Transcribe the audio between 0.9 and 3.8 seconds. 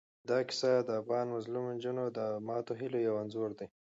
افغان مظلومو نجونو د ماتو هیلو یو انځور دی.